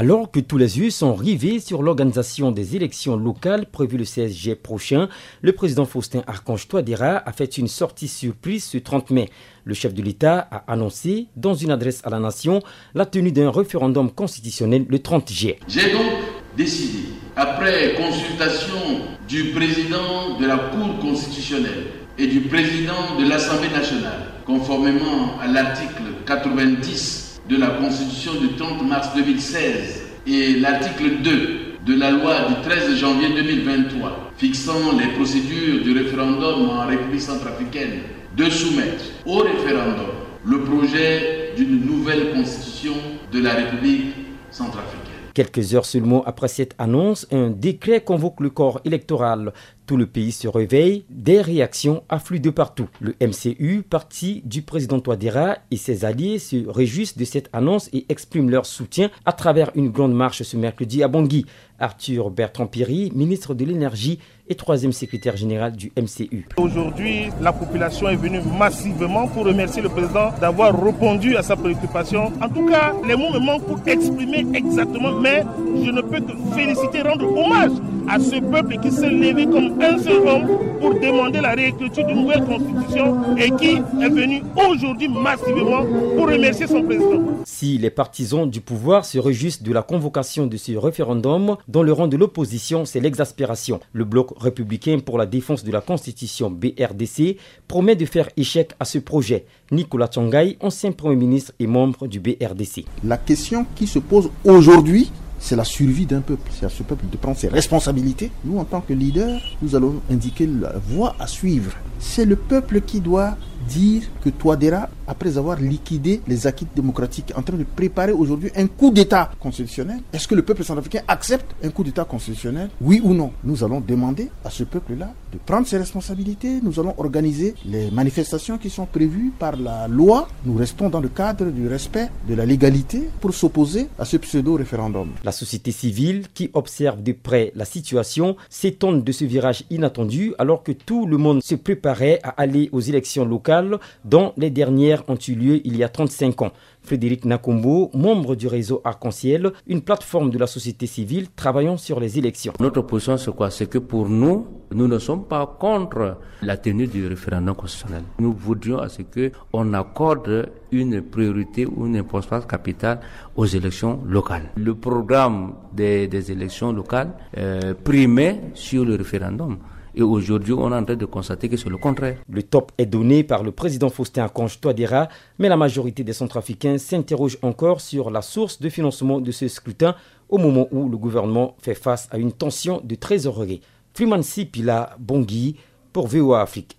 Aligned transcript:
Alors 0.00 0.30
que 0.30 0.38
tous 0.38 0.58
les 0.58 0.78
yeux 0.78 0.90
sont 0.90 1.12
rivés 1.12 1.58
sur 1.58 1.82
l'organisation 1.82 2.52
des 2.52 2.76
élections 2.76 3.16
locales 3.16 3.66
prévues 3.66 3.98
le 3.98 4.04
16 4.04 4.32
juillet 4.32 4.54
prochain, 4.54 5.08
le 5.42 5.50
président 5.50 5.86
Faustin 5.86 6.22
Archange 6.28 6.68
Touadéra 6.68 7.20
a 7.26 7.32
fait 7.32 7.58
une 7.58 7.66
sortie 7.66 8.06
surprise 8.06 8.62
ce 8.62 8.78
30 8.78 9.10
mai. 9.10 9.28
Le 9.64 9.74
chef 9.74 9.94
de 9.94 10.00
l'État 10.00 10.46
a 10.52 10.72
annoncé, 10.72 11.26
dans 11.34 11.54
une 11.54 11.72
adresse 11.72 12.00
à 12.04 12.10
la 12.10 12.20
nation, 12.20 12.62
la 12.94 13.06
tenue 13.06 13.32
d'un 13.32 13.50
référendum 13.50 14.08
constitutionnel 14.12 14.86
le 14.88 15.00
30 15.00 15.32
juillet. 15.32 15.58
J'ai 15.66 15.90
donc 15.90 16.12
décidé, 16.56 17.08
après 17.34 17.96
consultation 17.96 19.00
du 19.28 19.46
président 19.46 20.38
de 20.38 20.46
la 20.46 20.58
Cour 20.58 20.96
constitutionnelle 21.00 21.86
et 22.16 22.28
du 22.28 22.42
président 22.42 23.18
de 23.18 23.28
l'Assemblée 23.28 23.70
nationale, 23.70 24.28
conformément 24.46 25.40
à 25.40 25.48
l'article 25.48 26.04
90 26.24 27.27
de 27.48 27.56
la 27.56 27.68
Constitution 27.68 28.32
du 28.40 28.48
30 28.56 28.86
mars 28.86 29.08
2016 29.16 30.02
et 30.26 30.54
l'article 30.60 31.22
2 31.22 31.58
de 31.86 31.94
la 31.94 32.10
loi 32.10 32.34
du 32.48 32.54
13 32.68 32.96
janvier 32.96 33.28
2023 33.34 34.32
fixant 34.36 34.96
les 34.98 35.06
procédures 35.14 35.82
du 35.82 35.92
référendum 35.92 36.68
en 36.68 36.86
République 36.86 37.22
centrafricaine 37.22 38.00
de 38.36 38.50
soumettre 38.50 39.04
au 39.24 39.38
référendum 39.38 40.10
le 40.44 40.60
projet 40.60 41.52
d'une 41.56 41.84
nouvelle 41.86 42.32
constitution 42.32 42.92
de 43.32 43.40
la 43.40 43.54
République 43.54 44.14
centrafricaine. 44.50 45.08
Quelques 45.34 45.74
heures 45.74 45.86
seulement 45.86 46.24
après 46.24 46.48
cette 46.48 46.74
annonce, 46.78 47.26
un 47.30 47.50
décret 47.50 48.02
convoque 48.02 48.40
le 48.40 48.50
corps 48.50 48.80
électoral. 48.84 49.52
Tout 49.88 49.96
le 49.96 50.04
pays 50.04 50.32
se 50.32 50.46
réveille, 50.46 51.06
des 51.08 51.40
réactions 51.40 52.04
affluent 52.10 52.40
de 52.40 52.50
partout. 52.50 52.90
Le 53.00 53.14
MCU, 53.22 53.82
parti 53.82 54.42
du 54.44 54.60
président 54.60 55.00
Touadéra 55.00 55.56
et 55.70 55.78
ses 55.78 56.04
alliés 56.04 56.38
se 56.38 56.68
réjouissent 56.68 57.16
de 57.16 57.24
cette 57.24 57.48
annonce 57.54 57.88
et 57.94 58.04
expriment 58.10 58.50
leur 58.50 58.66
soutien 58.66 59.08
à 59.24 59.32
travers 59.32 59.70
une 59.74 59.88
grande 59.88 60.12
marche 60.12 60.42
ce 60.42 60.58
mercredi 60.58 61.02
à 61.02 61.08
Bangui. 61.08 61.46
Arthur 61.78 62.30
Bertrand 62.30 62.66
Piri, 62.66 63.12
ministre 63.14 63.54
de 63.54 63.64
l'Énergie 63.64 64.18
et 64.48 64.54
troisième 64.54 64.92
secrétaire 64.92 65.36
général 65.36 65.72
du 65.72 65.92
MCU. 65.96 66.46
Aujourd'hui, 66.56 67.28
la 67.40 67.52
population 67.52 68.08
est 68.08 68.16
venue 68.16 68.40
massivement 68.58 69.28
pour 69.28 69.44
remercier 69.44 69.82
le 69.82 69.88
président 69.88 70.32
d'avoir 70.40 70.78
répondu 70.82 71.36
à 71.36 71.42
sa 71.42 71.54
préoccupation. 71.56 72.32
En 72.42 72.48
tout 72.48 72.66
cas, 72.66 72.94
les 73.06 73.14
mots 73.14 73.32
me 73.32 73.38
manquent 73.38 73.66
pour 73.66 73.80
exprimer 73.86 74.44
exactement, 74.54 75.12
mais 75.12 75.44
je 75.82 75.90
ne 75.90 76.00
peux 76.00 76.20
que 76.20 76.32
féliciter, 76.54 77.02
rendre 77.02 77.26
hommage 77.30 77.72
à 78.08 78.18
ce 78.18 78.40
peuple 78.40 78.78
qui 78.78 78.90
s'est 78.90 79.10
levé 79.10 79.46
comme 79.46 79.77
un 79.80 79.98
seul 79.98 80.26
homme 80.26 80.46
pour 80.80 80.94
demander 80.94 81.40
la 81.40 81.54
réécriture 81.54 82.06
d'une 82.06 82.22
nouvelle 82.22 82.44
constitution 82.44 83.36
et 83.36 83.50
qui 83.52 83.76
est 83.76 84.08
venu 84.08 84.42
aujourd'hui 84.56 85.08
massivement 85.08 85.84
pour 86.16 86.28
remercier 86.28 86.66
son 86.66 86.82
président. 86.82 87.22
Si 87.44 87.78
les 87.78 87.90
partisans 87.90 88.48
du 88.48 88.60
pouvoir 88.60 89.04
se 89.04 89.18
réjouissent 89.18 89.62
de 89.62 89.72
la 89.72 89.82
convocation 89.82 90.46
de 90.46 90.56
ce 90.56 90.72
référendum, 90.76 91.56
dans 91.66 91.82
le 91.82 91.92
rang 91.92 92.08
de 92.08 92.16
l'opposition, 92.16 92.84
c'est 92.84 93.00
l'exaspération. 93.00 93.80
Le 93.92 94.04
bloc 94.04 94.30
républicain 94.38 94.98
pour 95.04 95.18
la 95.18 95.26
défense 95.26 95.64
de 95.64 95.72
la 95.72 95.80
Constitution 95.80 96.50
BRDC 96.50 97.36
promet 97.66 97.96
de 97.96 98.06
faire 98.06 98.28
échec 98.36 98.72
à 98.80 98.84
ce 98.84 98.98
projet. 98.98 99.44
Nicolas 99.70 100.08
Tchangay, 100.08 100.56
ancien 100.60 100.92
Premier 100.92 101.16
ministre 101.16 101.52
et 101.58 101.66
membre 101.66 102.06
du 102.06 102.20
BRDC. 102.20 102.84
La 103.04 103.16
question 103.16 103.66
qui 103.76 103.86
se 103.86 103.98
pose 103.98 104.30
aujourd'hui, 104.44 105.10
c'est 105.38 105.56
la 105.56 105.64
survie 105.64 106.06
d'un 106.06 106.20
peuple. 106.20 106.50
C'est 106.52 106.66
à 106.66 106.68
ce 106.68 106.82
peuple 106.82 107.04
de 107.10 107.16
prendre 107.16 107.36
ses 107.36 107.48
responsabilités. 107.48 108.30
Nous, 108.44 108.58
en 108.58 108.64
tant 108.64 108.80
que 108.80 108.92
leaders, 108.92 109.40
nous 109.62 109.76
allons 109.76 110.00
indiquer 110.10 110.46
la 110.46 110.74
voie 110.78 111.14
à 111.18 111.26
suivre. 111.26 111.72
C'est 111.98 112.24
le 112.24 112.36
peuple 112.36 112.80
qui 112.80 113.00
doit 113.00 113.36
dire 113.68 114.02
que 114.22 114.30
Touadéra, 114.30 114.88
après 115.06 115.36
avoir 115.36 115.60
liquidé 115.60 116.20
les 116.26 116.46
acquis 116.46 116.66
démocratiques, 116.74 117.30
est 117.30 117.38
en 117.38 117.42
train 117.42 117.56
de 117.56 117.64
préparer 117.64 118.12
aujourd'hui 118.12 118.50
un 118.56 118.66
coup 118.66 118.90
d'État 118.90 119.30
constitutionnel. 119.38 120.00
Est-ce 120.12 120.26
que 120.26 120.34
le 120.34 120.42
peuple 120.42 120.64
centrafricain 120.64 121.02
accepte 121.06 121.54
un 121.62 121.70
coup 121.70 121.84
d'État 121.84 122.04
constitutionnel? 122.04 122.70
Oui 122.80 123.00
ou 123.04 123.12
non? 123.14 123.32
Nous 123.44 123.62
allons 123.64 123.80
demander 123.80 124.30
à 124.44 124.50
ce 124.50 124.64
peuple-là 124.64 125.12
de 125.32 125.38
prendre 125.38 125.66
ses 125.66 125.78
responsabilités. 125.78 126.60
Nous 126.62 126.80
allons 126.80 126.94
organiser 126.98 127.54
les 127.66 127.90
manifestations 127.90 128.58
qui 128.58 128.70
sont 128.70 128.86
prévues 128.86 129.32
par 129.38 129.56
la 129.56 129.86
loi. 129.88 130.28
Nous 130.46 130.54
restons 130.54 130.88
dans 130.88 131.00
le 131.00 131.08
cadre 131.08 131.46
du 131.46 131.68
respect 131.68 132.08
de 132.28 132.34
la 132.34 132.46
légalité 132.46 133.08
pour 133.20 133.34
s'opposer 133.34 133.88
à 133.98 134.04
ce 134.04 134.16
pseudo-référendum. 134.16 135.10
La 135.24 135.32
société 135.32 135.70
civile, 135.72 136.26
qui 136.32 136.50
observe 136.54 137.02
de 137.02 137.12
près 137.12 137.52
la 137.54 137.64
situation, 137.64 138.36
s'étonne 138.48 139.02
de 139.02 139.12
ce 139.12 139.24
virage 139.24 139.64
inattendu 139.70 140.34
alors 140.38 140.62
que 140.62 140.72
tout 140.72 141.06
le 141.06 141.18
monde 141.18 141.42
se 141.42 141.54
préparait 141.54 142.20
à 142.22 142.30
aller 142.30 142.68
aux 142.72 142.80
élections 142.80 143.24
locales 143.24 143.57
dont 144.04 144.32
les 144.36 144.50
dernières 144.50 145.02
ont 145.08 145.18
eu 145.28 145.34
lieu 145.34 145.60
il 145.64 145.76
y 145.76 145.84
a 145.84 145.88
35 145.88 146.42
ans. 146.42 146.52
Frédéric 146.82 147.24
Nakombo, 147.24 147.90
membre 147.92 148.34
du 148.34 148.46
réseau 148.46 148.80
Arc-en-Ciel, 148.84 149.52
une 149.66 149.82
plateforme 149.82 150.30
de 150.30 150.38
la 150.38 150.46
société 150.46 150.86
civile 150.86 151.28
travaillant 151.34 151.76
sur 151.76 152.00
les 152.00 152.18
élections. 152.18 152.52
Notre 152.60 152.82
position, 152.82 153.16
c'est 153.16 153.34
quoi? 153.34 153.50
C'est 153.50 153.66
que 153.68 153.78
pour 153.78 154.08
nous, 154.08 154.46
nous 154.72 154.88
ne 154.88 154.98
sommes 154.98 155.24
pas 155.24 155.56
contre 155.58 156.16
la 156.42 156.56
tenue 156.56 156.86
du 156.86 157.06
référendum 157.06 157.54
constitutionnel. 157.54 158.04
Nous 158.18 158.32
voudrions 158.32 158.78
à 158.78 158.88
ce 158.88 159.02
qu'on 159.02 159.74
accorde 159.74 160.50
une 160.72 161.02
priorité 161.02 161.66
ou 161.66 161.86
une 161.86 161.96
importance 161.96 162.46
capitale 162.46 163.00
aux 163.36 163.46
élections 163.46 164.00
locales. 164.06 164.50
Le 164.56 164.74
programme 164.74 165.54
des, 165.72 166.08
élections 166.30 166.72
locales 166.72 167.12
euh, 167.36 167.74
primait 167.74 168.40
sur 168.54 168.84
le 168.84 168.94
référendum. 168.96 169.58
Et 169.94 170.02
aujourd'hui, 170.02 170.52
on 170.52 170.70
est 170.70 170.76
en 170.76 170.84
train 170.84 170.94
de 170.96 171.06
constater 171.06 171.48
que 171.48 171.56
c'est 171.56 171.68
le 171.68 171.76
contraire. 171.76 172.18
Le 172.30 172.42
top 172.42 172.70
est 172.78 172.86
donné 172.86 173.24
par 173.24 173.42
le 173.42 173.50
président 173.50 173.88
Faustin 173.88 174.24
Akonj 174.24 174.60
Touadéra, 174.60 175.08
mais 175.38 175.48
la 175.48 175.56
majorité 175.56 176.04
des 176.04 176.12
Centrafricains 176.12 176.78
s'interrogent 176.78 177.38
encore 177.42 177.80
sur 177.80 178.10
la 178.10 178.22
source 178.22 178.60
de 178.60 178.68
financement 178.68 179.20
de 179.20 179.32
ce 179.32 179.48
scrutin 179.48 179.94
au 180.28 180.38
moment 180.38 180.68
où 180.70 180.88
le 180.88 180.96
gouvernement 180.96 181.56
fait 181.60 181.74
face 181.74 182.08
à 182.12 182.18
une 182.18 182.32
tension 182.32 182.80
de 182.84 182.94
trésorerie. 182.94 183.60
Freeman 183.94 184.22
Sipila 184.22 184.94
Bongui 185.00 185.56
pour 185.92 186.06
VOA 186.06 186.42
Afrique. 186.42 186.76